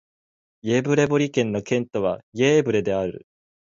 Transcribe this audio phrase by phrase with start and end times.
[0.63, 3.27] イェヴレボリ県の県都はイェーヴレである